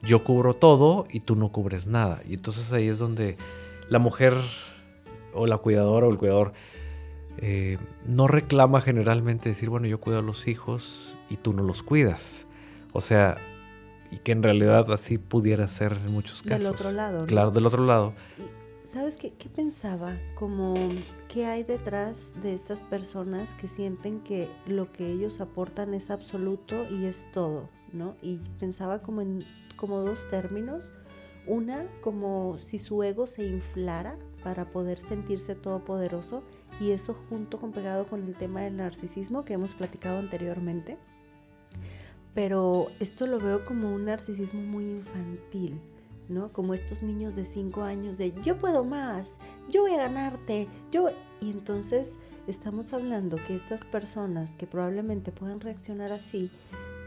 yo 0.03 0.25
cubro 0.25 0.55
todo 0.55 1.07
y 1.11 1.21
tú 1.21 1.37
no 1.37 1.51
cubres 1.51 1.87
nada. 1.87 2.23
Y 2.29 2.35
entonces 2.35 2.73
ahí 2.73 2.89
es 2.89 2.99
donde 2.99 3.37
la 3.89 3.99
mujer 3.99 4.35
o 5.33 5.47
la 5.47 5.59
cuidadora 5.59 6.07
o 6.07 6.11
el 6.11 6.19
cuidador 6.19 6.53
eh, 7.39 7.79
no 8.07 8.29
reclama 8.29 8.81
generalmente 8.81 9.49
decir, 9.49 9.71
bueno, 9.71 9.87
yo 9.87 10.01
cuido 10.01 10.19
a 10.19 10.23
los 10.23 10.49
hijos 10.49 11.17
y 11.31 11.37
tú 11.37 11.53
no 11.53 11.63
los 11.63 11.83
cuidas. 11.83 12.47
O 12.93 13.01
sea, 13.01 13.37
y 14.11 14.19
que 14.19 14.33
en 14.33 14.43
realidad 14.43 14.91
así 14.93 15.19
pudiera 15.19 15.67
ser 15.69 15.93
en 15.93 16.13
muchos 16.13 16.43
casos. 16.43 16.59
Del 16.59 16.67
otro 16.67 16.93
lado. 16.93 17.27
Claro, 17.27 17.51
del 17.51 17.67
otro 17.67 17.87
lado. 17.87 18.13
¿Sabes 18.93 19.17
qué, 19.17 19.33
qué 19.33 19.49
pensaba? 19.49 20.19
Como, 20.35 20.75
¿qué 21.27 21.47
hay 21.47 21.63
detrás 21.63 22.31
de 22.43 22.53
estas 22.53 22.81
personas 22.81 23.55
que 23.55 23.67
sienten 23.67 24.21
que 24.21 24.51
lo 24.67 24.93
que 24.93 25.11
ellos 25.11 25.41
aportan 25.41 25.95
es 25.95 26.11
absoluto 26.11 26.85
y 26.91 27.07
es 27.07 27.25
todo? 27.33 27.71
¿no? 27.95 28.17
Y 28.21 28.39
pensaba 28.61 29.01
como 29.01 29.23
en 29.23 29.47
como 29.77 30.01
dos 30.01 30.29
términos. 30.29 30.93
Una, 31.47 31.87
como 32.03 32.59
si 32.59 32.79
su 32.79 33.03
ego 33.03 33.27
se 33.27 33.47
inflara 33.47 34.19
para 34.45 34.67
poder 34.67 34.99
sentirse 34.99 35.55
todopoderoso 35.55 36.43
y 36.79 36.91
eso 36.91 37.15
junto 37.31 37.59
con 37.59 37.73
pegado 37.73 38.07
con 38.07 38.23
el 38.23 38.35
tema 38.35 38.61
del 38.61 38.77
narcisismo 38.77 39.47
que 39.47 39.55
hemos 39.55 39.73
platicado 39.73 40.19
anteriormente. 40.19 40.99
Pero 42.35 42.89
esto 43.01 43.27
lo 43.27 43.39
veo 43.39 43.65
como 43.65 43.91
un 43.91 44.05
narcisismo 44.05 44.61
muy 44.61 44.85
infantil, 44.85 45.81
¿no? 46.33 46.53
Como 46.53 46.75
estos 46.75 47.03
niños 47.03 47.35
de 47.37 47.45
5 47.45 47.83
años 47.83 48.19
de 48.19 48.33
yo 48.45 48.59
puedo 48.59 48.85
más, 48.85 49.29
yo 49.69 49.83
voy 49.83 49.93
a 49.95 49.99
ganarte, 49.99 50.69
yo... 50.91 51.11
Y 51.41 51.51
entonces 51.51 52.17
estamos 52.47 52.93
hablando 52.93 53.37
que 53.49 53.57
estas 53.57 53.83
personas 53.85 54.53
que 54.57 54.69
probablemente 54.69 55.33
puedan 55.33 55.61
reaccionar 55.61 56.13
así, 56.13 56.51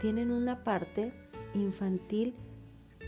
tienen 0.02 0.30
una 0.30 0.62
parte 0.62 1.14
infantil 1.54 2.34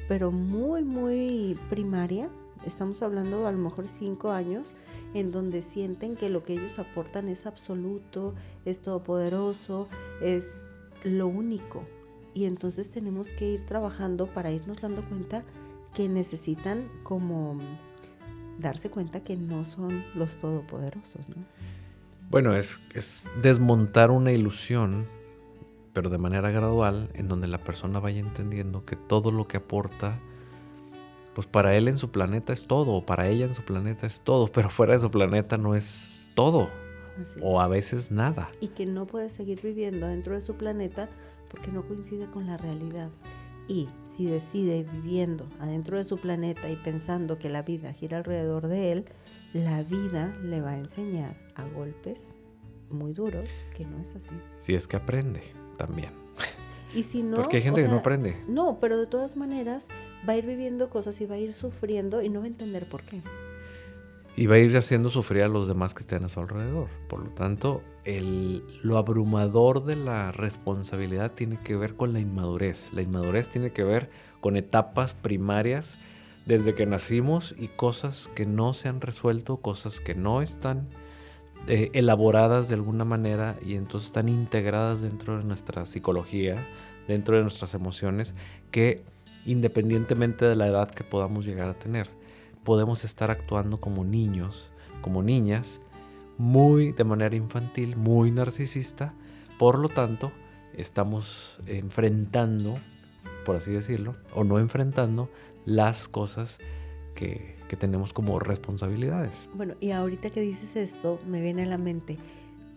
pero 0.08 0.32
muy, 0.32 0.82
muy 0.82 1.56
primaria. 1.68 2.30
Estamos 2.66 3.02
hablando 3.02 3.46
a 3.46 3.52
lo 3.52 3.58
mejor 3.58 3.86
cinco 3.86 4.32
años 4.32 4.74
en 5.14 5.30
donde 5.30 5.62
sienten 5.62 6.16
que 6.16 6.28
lo 6.30 6.42
que 6.42 6.54
ellos 6.54 6.78
aportan 6.78 7.28
es 7.28 7.46
absoluto, 7.46 8.34
es 8.64 8.80
todopoderoso, 8.80 9.86
es 10.20 10.46
lo 11.04 11.28
único. 11.28 11.84
Y 12.34 12.46
entonces 12.46 12.90
tenemos 12.90 13.32
que 13.32 13.52
ir 13.52 13.66
trabajando 13.66 14.26
para 14.26 14.50
irnos 14.50 14.80
dando 14.80 15.04
cuenta 15.08 15.44
que 15.94 16.08
necesitan 16.08 16.88
como 17.02 17.58
darse 18.58 18.90
cuenta 18.90 19.20
que 19.20 19.36
no 19.36 19.64
son 19.64 20.04
los 20.14 20.38
todopoderosos, 20.38 21.28
¿no? 21.28 21.36
Bueno, 22.30 22.54
es, 22.54 22.80
es 22.94 23.30
desmontar 23.40 24.10
una 24.10 24.32
ilusión 24.32 25.06
pero 25.98 26.10
de 26.10 26.18
manera 26.18 26.52
gradual, 26.52 27.10
en 27.14 27.26
donde 27.26 27.48
la 27.48 27.58
persona 27.58 27.98
vaya 27.98 28.20
entendiendo 28.20 28.84
que 28.84 28.94
todo 28.94 29.32
lo 29.32 29.48
que 29.48 29.56
aporta, 29.56 30.20
pues 31.34 31.48
para 31.48 31.76
él 31.76 31.88
en 31.88 31.96
su 31.96 32.12
planeta 32.12 32.52
es 32.52 32.68
todo, 32.68 32.92
o 32.92 33.04
para 33.04 33.26
ella 33.26 33.46
en 33.46 33.54
su 33.56 33.62
planeta 33.62 34.06
es 34.06 34.20
todo, 34.20 34.46
pero 34.52 34.70
fuera 34.70 34.92
de 34.92 35.00
su 35.00 35.10
planeta 35.10 35.58
no 35.58 35.74
es 35.74 36.28
todo, 36.36 36.68
o 37.42 37.60
a 37.60 37.66
veces 37.66 38.12
nada. 38.12 38.48
Y 38.60 38.68
que 38.68 38.86
no 38.86 39.08
puede 39.08 39.28
seguir 39.28 39.60
viviendo 39.60 40.06
dentro 40.06 40.36
de 40.36 40.40
su 40.40 40.54
planeta 40.54 41.08
porque 41.50 41.72
no 41.72 41.82
coincide 41.82 42.30
con 42.30 42.46
la 42.46 42.56
realidad. 42.56 43.10
Y 43.68 43.88
si 44.04 44.24
decide 44.24 44.82
viviendo 44.82 45.46
adentro 45.60 45.98
de 45.98 46.04
su 46.04 46.16
planeta 46.16 46.70
y 46.70 46.76
pensando 46.76 47.38
que 47.38 47.50
la 47.50 47.62
vida 47.62 47.92
gira 47.92 48.16
alrededor 48.16 48.66
de 48.66 48.92
él, 48.92 49.04
la 49.52 49.82
vida 49.82 50.34
le 50.42 50.62
va 50.62 50.70
a 50.70 50.78
enseñar 50.78 51.36
a 51.54 51.64
golpes 51.68 52.34
muy 52.90 53.12
duros 53.12 53.44
que 53.76 53.84
no 53.84 53.98
es 54.00 54.16
así. 54.16 54.34
Si 54.56 54.74
es 54.74 54.86
que 54.86 54.96
aprende 54.96 55.42
también. 55.76 56.12
Y 56.94 57.02
si 57.02 57.22
no, 57.22 57.36
Porque 57.36 57.58
hay 57.58 57.62
gente 57.62 57.82
que 57.82 57.88
no 57.88 57.96
aprende. 57.96 58.42
No, 58.48 58.78
pero 58.80 58.96
de 58.96 59.06
todas 59.06 59.36
maneras 59.36 59.88
va 60.26 60.32
a 60.32 60.36
ir 60.36 60.46
viviendo 60.46 60.88
cosas 60.88 61.20
y 61.20 61.26
va 61.26 61.34
a 61.34 61.38
ir 61.38 61.52
sufriendo 61.52 62.22
y 62.22 62.30
no 62.30 62.40
va 62.40 62.46
a 62.46 62.48
entender 62.48 62.88
por 62.88 63.02
qué. 63.02 63.20
Y 64.38 64.46
va 64.46 64.54
a 64.54 64.58
ir 64.58 64.76
haciendo 64.76 65.10
sufrir 65.10 65.42
a 65.42 65.48
los 65.48 65.66
demás 65.66 65.94
que 65.94 66.02
estén 66.02 66.22
a 66.22 66.28
su 66.28 66.38
alrededor. 66.38 66.86
Por 67.08 67.24
lo 67.24 67.30
tanto, 67.30 67.82
el, 68.04 68.62
lo 68.84 68.96
abrumador 68.96 69.84
de 69.84 69.96
la 69.96 70.30
responsabilidad 70.30 71.32
tiene 71.32 71.58
que 71.58 71.74
ver 71.74 71.96
con 71.96 72.12
la 72.12 72.20
inmadurez. 72.20 72.92
La 72.92 73.02
inmadurez 73.02 73.48
tiene 73.48 73.72
que 73.72 73.82
ver 73.82 74.10
con 74.40 74.56
etapas 74.56 75.14
primarias 75.14 75.98
desde 76.46 76.76
que 76.76 76.86
nacimos 76.86 77.52
y 77.58 77.66
cosas 77.66 78.30
que 78.36 78.46
no 78.46 78.74
se 78.74 78.88
han 78.88 79.00
resuelto, 79.00 79.56
cosas 79.56 79.98
que 79.98 80.14
no 80.14 80.40
están 80.40 80.86
eh, 81.66 81.90
elaboradas 81.92 82.68
de 82.68 82.76
alguna 82.76 83.04
manera 83.04 83.56
y 83.66 83.74
entonces 83.74 84.06
están 84.06 84.28
integradas 84.28 85.00
dentro 85.00 85.36
de 85.36 85.42
nuestra 85.42 85.84
psicología, 85.84 86.64
dentro 87.08 87.36
de 87.36 87.42
nuestras 87.42 87.74
emociones, 87.74 88.34
que 88.70 89.02
independientemente 89.46 90.44
de 90.44 90.54
la 90.54 90.68
edad 90.68 90.92
que 90.92 91.02
podamos 91.02 91.44
llegar 91.44 91.68
a 91.68 91.74
tener, 91.74 92.08
podemos 92.64 93.04
estar 93.04 93.30
actuando 93.30 93.80
como 93.80 94.04
niños, 94.04 94.72
como 95.02 95.22
niñas, 95.22 95.80
muy 96.36 96.92
de 96.92 97.04
manera 97.04 97.34
infantil, 97.34 97.96
muy 97.96 98.30
narcisista, 98.30 99.14
por 99.58 99.78
lo 99.78 99.88
tanto, 99.88 100.30
estamos 100.74 101.58
enfrentando, 101.66 102.78
por 103.44 103.56
así 103.56 103.72
decirlo, 103.72 104.14
o 104.34 104.44
no 104.44 104.58
enfrentando 104.58 105.28
las 105.64 106.06
cosas 106.06 106.58
que, 107.14 107.56
que 107.68 107.76
tenemos 107.76 108.12
como 108.12 108.38
responsabilidades. 108.38 109.48
Bueno, 109.54 109.74
y 109.80 109.90
ahorita 109.90 110.30
que 110.30 110.40
dices 110.40 110.76
esto, 110.76 111.20
me 111.26 111.42
viene 111.42 111.64
a 111.64 111.66
la 111.66 111.78
mente, 111.78 112.18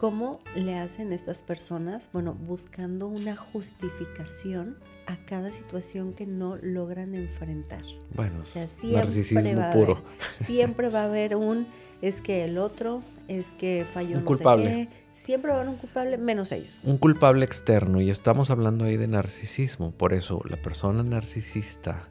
¿cómo 0.01 0.39
le 0.55 0.79
hacen 0.79 1.13
estas 1.13 1.43
personas? 1.43 2.09
Bueno, 2.11 2.33
buscando 2.33 3.07
una 3.07 3.35
justificación 3.35 4.77
a 5.05 5.15
cada 5.27 5.51
situación 5.51 6.13
que 6.13 6.25
no 6.25 6.57
logran 6.57 7.13
enfrentar. 7.13 7.83
Bueno, 8.15 8.39
o 8.41 8.45
sea, 8.45 8.67
narcisismo 8.81 9.61
puro. 9.71 10.01
siempre 10.43 10.89
va 10.89 11.03
a 11.03 11.05
haber 11.05 11.35
un, 11.35 11.67
es 12.01 12.19
que 12.19 12.43
el 12.45 12.57
otro, 12.57 13.03
es 13.27 13.51
que 13.59 13.85
falló 13.93 14.17
un 14.17 14.23
culpable. 14.23 14.89
Siempre 15.13 15.51
va 15.51 15.57
a 15.57 15.61
haber 15.61 15.71
un 15.71 15.77
culpable, 15.77 16.17
menos 16.17 16.51
ellos. 16.51 16.79
Un 16.83 16.97
culpable 16.97 17.45
externo, 17.45 18.01
y 18.01 18.09
estamos 18.09 18.49
hablando 18.49 18.85
ahí 18.85 18.97
de 18.97 19.07
narcisismo. 19.07 19.91
Por 19.91 20.13
eso, 20.13 20.41
la 20.49 20.57
persona 20.57 21.03
narcisista 21.03 22.07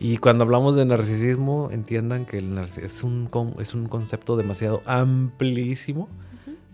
y 0.00 0.18
cuando 0.18 0.44
hablamos 0.44 0.76
de 0.76 0.84
narcisismo, 0.84 1.70
entiendan 1.72 2.24
que 2.24 2.38
el 2.38 2.56
es, 2.56 3.02
un, 3.02 3.28
es 3.58 3.74
un 3.74 3.88
concepto 3.88 4.36
demasiado 4.36 4.80
amplísimo, 4.86 6.08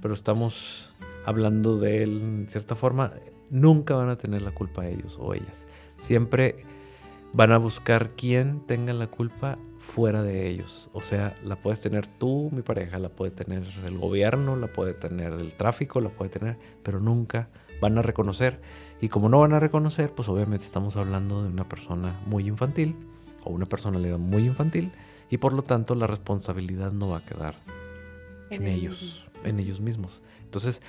pero 0.04 0.12
estamos 0.12 0.90
hablando 1.24 1.78
de 1.78 2.02
él 2.02 2.20
en 2.20 2.46
cierta 2.50 2.74
forma. 2.74 3.14
Nunca 3.48 3.94
van 3.94 4.10
a 4.10 4.18
tener 4.18 4.42
la 4.42 4.50
culpa 4.50 4.86
ellos 4.86 5.16
o 5.18 5.32
ellas. 5.32 5.64
Siempre 5.96 6.66
van 7.32 7.52
a 7.52 7.56
buscar 7.56 8.10
quién 8.10 8.60
tenga 8.66 8.92
la 8.92 9.06
culpa 9.06 9.56
fuera 9.78 10.22
de 10.22 10.46
ellos. 10.46 10.90
O 10.92 11.00
sea, 11.00 11.38
la 11.42 11.56
puedes 11.56 11.80
tener 11.80 12.06
tú, 12.06 12.50
mi 12.52 12.60
pareja, 12.60 12.98
la 12.98 13.08
puede 13.08 13.30
tener 13.30 13.64
el 13.86 13.96
gobierno, 13.96 14.56
la 14.56 14.66
puede 14.66 14.92
tener 14.92 15.32
el 15.32 15.54
tráfico, 15.54 16.02
la 16.02 16.10
puede 16.10 16.30
tener, 16.30 16.58
pero 16.82 17.00
nunca 17.00 17.48
van 17.80 17.96
a 17.96 18.02
reconocer. 18.02 18.60
Y 19.00 19.08
como 19.08 19.30
no 19.30 19.40
van 19.40 19.54
a 19.54 19.58
reconocer, 19.58 20.10
pues 20.10 20.28
obviamente 20.28 20.66
estamos 20.66 20.98
hablando 20.98 21.42
de 21.42 21.48
una 21.48 21.66
persona 21.66 22.20
muy 22.26 22.46
infantil 22.46 22.94
o 23.42 23.52
una 23.52 23.64
personalidad 23.64 24.18
muy 24.18 24.44
infantil 24.44 24.92
y 25.30 25.38
por 25.38 25.54
lo 25.54 25.62
tanto 25.62 25.94
la 25.94 26.06
responsabilidad 26.06 26.92
no 26.92 27.08
va 27.08 27.18
a 27.18 27.24
quedar 27.24 27.54
en, 28.50 28.66
ellos, 28.66 29.26
en 29.44 29.60
ellos 29.60 29.80
mismos. 29.80 30.22
Entonces, 30.44 30.82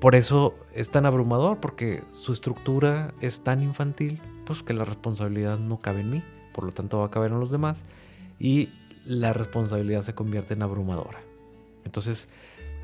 por 0.00 0.14
eso 0.14 0.54
es 0.74 0.90
tan 0.90 1.06
abrumador, 1.06 1.58
porque 1.58 2.02
su 2.10 2.32
estructura 2.32 3.14
es 3.20 3.42
tan 3.42 3.62
infantil, 3.62 4.20
pues 4.44 4.62
que 4.62 4.74
la 4.74 4.84
responsabilidad 4.84 5.58
no 5.58 5.80
cabe 5.80 6.00
en 6.00 6.10
mí, 6.10 6.22
por 6.52 6.64
lo 6.64 6.72
tanto 6.72 6.98
va 6.98 7.06
a 7.06 7.10
caber 7.10 7.32
en 7.32 7.40
los 7.40 7.50
demás 7.50 7.82
y 8.38 8.70
la 9.04 9.32
responsabilidad 9.32 10.02
se 10.02 10.14
convierte 10.14 10.54
en 10.54 10.62
abrumadora. 10.62 11.20
Entonces, 11.84 12.28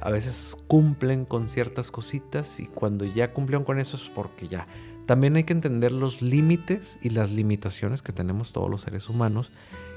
a 0.00 0.10
veces 0.10 0.56
cumplen 0.66 1.24
con 1.24 1.48
ciertas 1.48 1.90
cositas 1.90 2.58
y 2.60 2.66
cuando 2.66 3.04
ya 3.04 3.32
cumplieron 3.32 3.64
con 3.64 3.78
eso 3.78 3.96
es 3.96 4.08
porque 4.08 4.48
ya. 4.48 4.66
También 5.06 5.36
hay 5.36 5.44
que 5.44 5.52
entender 5.52 5.92
los 5.92 6.22
límites 6.22 6.98
y 7.02 7.10
las 7.10 7.30
limitaciones 7.30 8.02
que 8.02 8.12
tenemos 8.12 8.52
todos 8.52 8.70
los 8.70 8.82
seres 8.82 9.08
humanos 9.08 9.50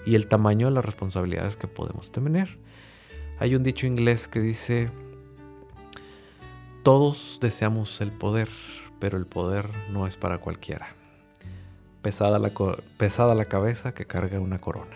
y 0.06 0.16
el 0.16 0.28
tamaño 0.28 0.68
de 0.68 0.74
las 0.74 0.86
responsabilidades 0.86 1.56
que 1.58 1.68
podemos 1.68 2.12
tener. 2.12 2.58
Hay 3.38 3.54
un 3.54 3.64
dicho 3.64 3.86
inglés 3.86 4.30
que 4.30 4.40
dice, 4.40 4.90
todos 6.84 7.38
deseamos 7.42 8.00
el 8.00 8.14
poder, 8.14 8.48
pero 9.00 9.18
el 9.18 9.26
poder 9.26 9.68
no 9.92 10.08
es 10.08 10.16
para 10.16 10.38
cualquiera. 10.38 10.96
Pesada 12.02 12.40
la, 12.40 13.46
cabeza 13.46 13.94
que 13.94 14.06
carga 14.06 14.40
una 14.40 14.60
corona. 14.60 14.96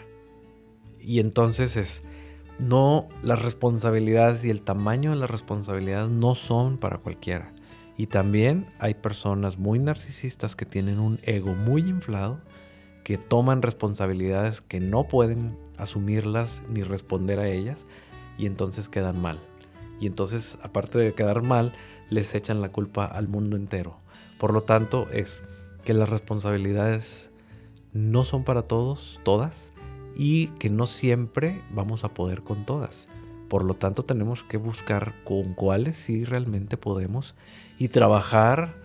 Y 1.01 1.19
entonces 1.19 1.75
es, 1.75 2.01
no, 2.60 3.10
las 3.24 3.41
responsabilidades 3.41 4.46
y 4.46 4.51
el 4.51 4.62
tamaño 4.62 5.10
de 5.10 5.17
las 5.17 5.29
responsabilidades 5.29 6.10
no 6.10 6.34
son 6.34 6.77
para 6.77 7.00
cualquiera. 7.00 7.51
Y 7.98 8.08
también 8.08 8.67
hay 8.79 8.93
personas 8.93 9.58
muy 9.58 9.79
narcisistas 9.79 10.55
que 10.55 10.65
tienen 10.65 11.00
un 11.00 11.19
ego 11.24 11.55
muy 11.55 11.81
inflado, 11.81 12.39
que 13.03 13.17
toman 13.17 13.63
responsabilidades 13.63 14.62
que 14.62 14.79
no 14.79 15.10
pueden 15.10 15.58
asumirlas 15.77 16.62
ni 16.69 16.84
responder 16.84 17.39
a 17.39 17.50
ellas 17.50 17.86
y 18.39 18.48
entonces 18.48 18.89
quedan 18.89 19.22
mal. 19.22 19.39
Y 20.00 20.08
entonces, 20.08 20.58
aparte 20.63 20.98
de 20.98 21.13
quedar 21.13 21.43
mal, 21.43 21.74
les 22.10 22.34
echan 22.34 22.62
la 22.62 22.69
culpa 22.69 23.05
al 23.05 23.27
mundo 23.27 23.58
entero. 23.58 23.98
Por 24.39 24.53
lo 24.53 24.63
tanto, 24.63 25.08
es 25.12 25.43
que 25.84 25.93
las 25.93 26.10
responsabilidades 26.10 27.29
no 27.93 28.24
son 28.24 28.43
para 28.43 28.63
todos, 28.63 29.19
todas, 29.24 29.72
y 30.15 30.48
que 30.60 30.69
no 30.69 30.88
siempre 30.88 31.62
vamos 31.72 32.03
a 32.03 32.13
poder 32.13 32.41
con 32.41 32.65
todas. 32.65 33.08
Por 33.50 33.63
lo 33.63 33.74
tanto, 33.74 34.03
tenemos 34.03 34.43
que 34.43 34.58
buscar 34.58 35.13
con 35.24 35.53
cuáles 35.53 35.98
sí 35.98 36.24
realmente 36.24 36.77
podemos 36.77 37.36
y 37.77 37.89
trabajar 37.89 38.75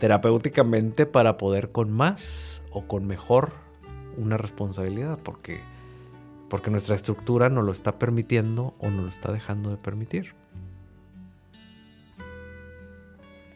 terapéuticamente 0.00 1.06
para 1.06 1.36
poder 1.36 1.70
con 1.70 1.90
más 1.92 2.62
o 2.70 2.86
con 2.86 3.06
mejor 3.06 3.52
una 4.16 4.36
responsabilidad, 4.36 5.18
porque, 5.22 5.60
porque 6.52 6.70
nuestra 6.70 6.94
estructura 6.94 7.48
no 7.48 7.62
lo 7.62 7.72
está 7.72 7.98
permitiendo 7.98 8.74
o 8.78 8.90
no 8.90 9.04
lo 9.04 9.08
está 9.08 9.32
dejando 9.32 9.70
de 9.70 9.78
permitir. 9.78 10.34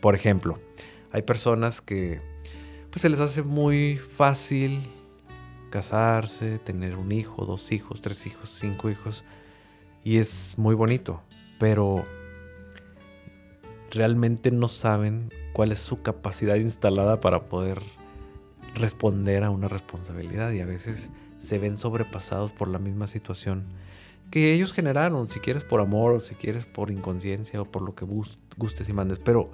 Por 0.00 0.14
ejemplo, 0.14 0.58
hay 1.12 1.20
personas 1.20 1.82
que 1.82 2.22
pues 2.88 3.02
se 3.02 3.10
les 3.10 3.20
hace 3.20 3.42
muy 3.42 3.98
fácil 3.98 4.88
casarse, 5.68 6.58
tener 6.58 6.96
un 6.96 7.12
hijo, 7.12 7.44
dos 7.44 7.70
hijos, 7.70 8.00
tres 8.00 8.26
hijos, 8.26 8.56
cinco 8.58 8.88
hijos 8.88 9.24
y 10.02 10.16
es 10.16 10.54
muy 10.56 10.74
bonito, 10.74 11.20
pero 11.58 12.02
realmente 13.90 14.50
no 14.50 14.68
saben 14.68 15.34
cuál 15.52 15.70
es 15.70 15.80
su 15.80 16.00
capacidad 16.00 16.54
instalada 16.54 17.20
para 17.20 17.50
poder 17.50 17.82
responder 18.74 19.44
a 19.44 19.50
una 19.50 19.68
responsabilidad 19.68 20.50
y 20.52 20.60
a 20.60 20.64
veces 20.64 21.10
se 21.46 21.58
ven 21.58 21.76
sobrepasados 21.76 22.52
por 22.52 22.68
la 22.68 22.78
misma 22.78 23.06
situación 23.06 23.64
que 24.30 24.52
ellos 24.52 24.72
generaron, 24.72 25.30
si 25.30 25.40
quieres 25.40 25.64
por 25.64 25.80
amor 25.80 26.12
o 26.14 26.20
si 26.20 26.34
quieres 26.34 26.66
por 26.66 26.90
inconsciencia 26.90 27.60
o 27.60 27.64
por 27.64 27.82
lo 27.82 27.94
que 27.94 28.04
gustes 28.56 28.88
y 28.88 28.92
mandes, 28.92 29.18
pero 29.18 29.50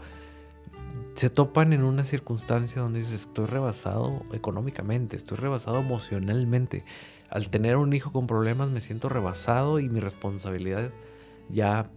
se 1.15 1.29
topan 1.29 1.73
en 1.73 1.85
una 1.85 2.05
circunstancia 2.05 2.81
donde 2.81 3.01
dices, 3.01 3.23
estoy 3.23 3.47
rebasado 3.47 4.23
económicamente, 4.33 5.17
estoy 5.17 5.37
rebasado 5.37 5.81
emocionalmente. 5.81 6.85
Al 7.29 7.51
tener 7.51 7.77
un 7.77 7.93
hijo 7.93 8.13
con 8.13 8.27
problemas 8.27 8.71
me 8.71 8.81
siento 8.81 9.09
rebasado 9.09 9.79
y 9.79 9.89
mi 9.89 10.01
responsabilidad 10.01 10.91
ya, 11.51 11.91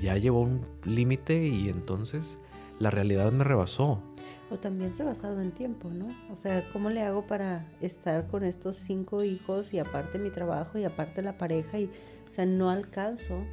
ya 0.00 0.16
llevó 0.16 0.42
un 0.42 0.62
límite 0.84 1.46
y 1.46 1.68
entonces 1.68 2.38
la 2.78 2.90
realidad 2.90 3.32
me 3.32 3.44
rebasó. 3.44 4.00
O 4.50 4.58
también 4.58 4.96
rebasado 4.96 5.40
en 5.40 5.52
tiempo, 5.52 5.88
¿no? 5.90 6.06
O 6.30 6.36
sea, 6.36 6.68
¿cómo 6.72 6.90
le 6.90 7.02
hago 7.02 7.26
para 7.26 7.66
estar 7.80 8.26
con 8.28 8.44
estos 8.44 8.76
cinco 8.76 9.24
hijos 9.24 9.72
y 9.72 9.78
aparte 9.78 10.18
mi 10.18 10.30
trabajo 10.30 10.78
y 10.78 10.84
aparte 10.84 11.22
la 11.22 11.38
pareja? 11.38 11.78
Y, 11.78 11.90
o 12.30 12.34
sea, 12.34 12.46
no 12.46 12.70
alcanzo 12.70 13.44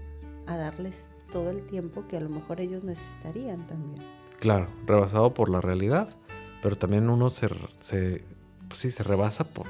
a 0.48 0.58
darles 0.58 1.10
todo 1.32 1.50
el 1.50 1.66
tiempo 1.66 2.08
que 2.08 2.18
a 2.18 2.20
lo 2.20 2.30
mejor 2.30 2.60
ellos 2.60 2.84
necesitarían 2.84 3.66
también. 3.68 4.06
Claro, 4.40 4.68
rebasado 4.86 5.34
por 5.34 5.50
la 5.50 5.62
realidad, 5.62 6.10
pero 6.62 6.78
también 6.78 7.10
uno 7.10 7.30
se, 7.30 7.48
se, 7.80 8.24
pues 8.68 8.80
sí, 8.80 8.92
se 8.92 9.04
rebasa 9.04 9.46
por, 9.46 9.68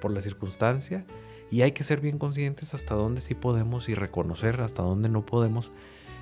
por 0.00 0.12
la 0.12 0.20
circunstancia 0.20 1.04
y 1.50 1.62
hay 1.62 1.72
que 1.72 1.82
ser 1.82 2.00
bien 2.00 2.18
conscientes 2.18 2.74
hasta 2.74 2.94
dónde 2.94 3.20
sí 3.20 3.34
podemos 3.34 3.88
y 3.88 3.94
reconocer 3.94 4.60
hasta 4.60 4.82
dónde 4.82 5.08
no 5.08 5.24
podemos. 5.24 5.70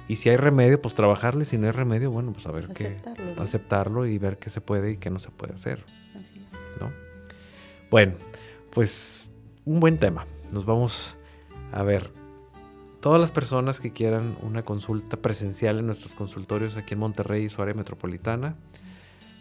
Y 0.09 0.17
si 0.17 0.29
hay 0.29 0.37
remedio, 0.37 0.81
pues 0.81 0.95
trabajarle. 0.95 1.45
Si 1.45 1.59
no 1.59 1.67
hay 1.67 1.73
remedio, 1.73 2.11
bueno, 2.11 2.33
pues 2.33 2.47
a 2.47 2.53
ver 2.53 2.69
qué. 2.69 2.97
Aceptarlo 3.39 4.07
y 4.07 4.19
ver 4.19 4.39
qué 4.39 4.51
se 4.51 4.61
puede 4.61 4.93
y 4.93 4.97
qué 4.97 5.11
no 5.11 5.19
se 5.19 5.31
puede 5.31 5.55
hacer. 5.55 5.85
Así 6.15 6.39
es. 6.39 6.81
¿no? 6.81 6.93
Bueno, 7.91 8.15
pues 8.73 9.33
un 9.65 9.81
buen 9.81 9.99
tema. 9.99 10.27
Nos 10.53 10.65
vamos 10.65 11.17
a 11.73 11.83
ver 11.83 12.11
todas 13.01 13.21
las 13.21 13.31
personas 13.31 13.79
que 13.79 13.93
quieran 13.93 14.37
una 14.43 14.65
consulta 14.65 15.17
presencial 15.17 15.79
en 15.79 15.87
nuestros 15.87 16.15
consultorios 16.15 16.77
aquí 16.77 16.95
en 16.95 17.01
Monterrey 17.01 17.45
y 17.45 17.49
su 17.49 17.63
área 17.63 17.73
metropolitana, 17.73 18.57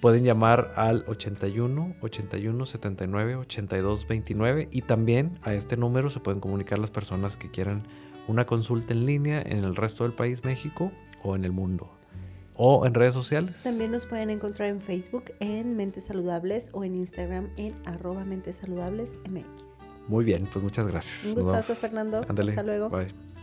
pueden 0.01 0.23
llamar 0.23 0.73
al 0.75 1.03
81 1.07 1.95
81 1.99 2.65
79 2.67 3.35
82 3.37 4.07
29 4.07 4.67
y 4.71 4.81
también 4.83 5.39
a 5.41 5.55
este 5.55 5.77
número 5.77 6.11
se 6.11 6.19
pueden 6.19 6.41
comunicar 6.41 6.77
las 6.77 6.91
personas 6.91 7.37
que 7.37 7.49
quieran 7.49 7.87
una 8.27 8.45
consulta 8.45 8.93
en 8.93 9.05
línea 9.05 9.41
en 9.41 9.63
el 9.63 9.75
resto 9.75 10.03
del 10.03 10.13
país, 10.13 10.43
México 10.43 10.91
o 11.23 11.35
en 11.35 11.45
el 11.45 11.51
mundo. 11.51 11.91
O 12.55 12.85
en 12.85 12.93
redes 12.93 13.13
sociales. 13.13 13.63
También 13.63 13.91
nos 13.91 14.05
pueden 14.05 14.29
encontrar 14.29 14.69
en 14.69 14.79
Facebook 14.79 15.25
en 15.41 15.75
Mentes 15.75 16.05
Saludables 16.05 16.69
o 16.71 16.83
en 16.83 16.95
Instagram 16.95 17.49
en 17.57 17.75
arroba 17.85 18.23
Mentes 18.23 18.57
Saludables 18.57 19.11
MX. 19.29 19.45
Muy 20.07 20.23
bien, 20.23 20.47
pues 20.51 20.63
muchas 20.63 20.87
gracias. 20.87 21.25
Un 21.25 21.43
gustazo, 21.43 21.75
Fernando. 21.75 22.21
Hasta 22.21 22.63
luego. 22.63 22.89
Bye. 22.89 23.34